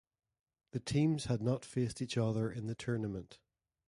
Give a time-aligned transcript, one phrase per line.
[0.71, 3.37] The teams had not faced each other in the tournament.